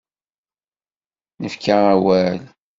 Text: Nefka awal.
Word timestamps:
Nefka 1.41 1.77
awal. 1.93 2.39